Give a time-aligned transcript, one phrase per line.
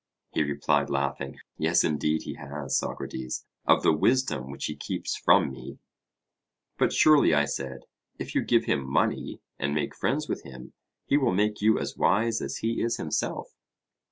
[0.31, 5.51] He replied, laughing: Yes, indeed he has, Socrates, of the wisdom which he keeps from
[5.51, 5.77] me.
[6.79, 7.81] But, surely, I said,
[8.17, 10.73] if you give him money, and make friends with him,
[11.05, 13.53] he will make you as wise as he is himself.